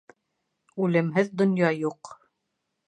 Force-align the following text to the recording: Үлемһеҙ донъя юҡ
Үлемһеҙ 0.87 1.31
донъя 1.43 1.73
юҡ 1.85 2.15